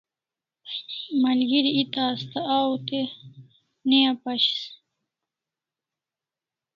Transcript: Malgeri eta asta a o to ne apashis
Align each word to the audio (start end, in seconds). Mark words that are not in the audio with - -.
Malgeri 1.21 1.71
eta 1.81 2.01
asta 2.13 2.41
a 2.55 2.57
o 2.71 2.75
to 2.91 3.01
ne 3.91 3.97
apashis 4.13 4.63